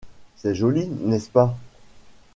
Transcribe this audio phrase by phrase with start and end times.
[0.35, 1.55] C’est joli, n’est-ce pas?...